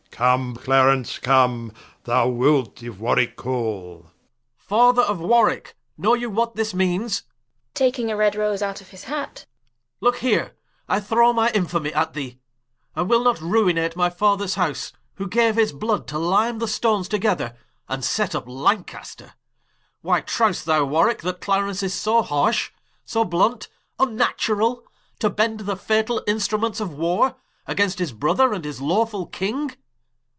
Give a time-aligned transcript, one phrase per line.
[0.23, 4.11] Come Clarence, come: thou wilt, if Warwicke call Clar.
[4.57, 7.23] Father of Warwicke, know you what this meanes?
[7.75, 7.95] Looke
[10.19, 10.51] here,
[10.87, 12.39] I throw my infamie at thee:
[12.95, 17.07] I will not ruinate my Fathers House, Who gaue his blood to lyme the stones
[17.07, 17.57] together,
[17.89, 19.33] And set vp Lancaster.
[20.01, 22.69] Why, trowest thou, Warwicke, That Clarence is so harsh,
[23.05, 24.83] so blunt, vnnaturall,
[25.17, 27.33] To bend the fatall Instruments of Warre
[27.65, 29.71] Against his Brother, and his lawfull King.